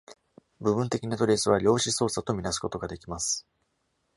[0.59, 3.45] 部分的なトレースは、量子操作と見なすことができます。